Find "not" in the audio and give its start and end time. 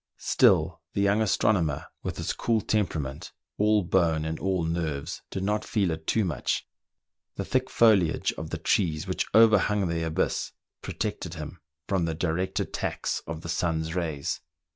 5.43-5.63